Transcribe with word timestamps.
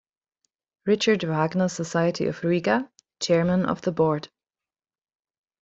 Richard 0.87 1.21
Wagner 1.25 1.69
Society 1.69 2.25
of 2.25 2.43
Riga, 2.43 2.89
Chairman 3.19 3.67
of 3.67 3.83
the 3.83 3.91
Board. 3.91 4.29